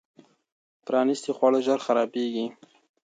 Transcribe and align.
پرانیستي 0.85 1.31
خواړه 1.37 1.59
ژر 1.65 1.79
خرابېږي. 1.85 2.45